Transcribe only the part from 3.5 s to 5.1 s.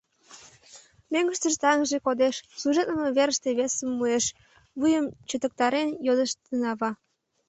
весым муэш,— вуйым